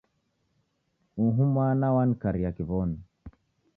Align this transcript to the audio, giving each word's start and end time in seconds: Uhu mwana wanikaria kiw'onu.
Uhu 1.25 1.41
mwana 1.53 1.87
wanikaria 1.95 2.49
kiw'onu. 2.55 2.97